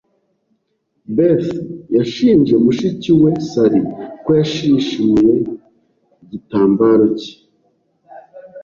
Beth 1.15 1.47
yashinje 1.95 2.53
mushiki 2.63 3.11
we 3.21 3.31
Sally 3.49 3.81
ko 4.23 4.29
yashishimuye 4.39 5.33
igitambaro 6.23 7.05
cye. 7.19 7.33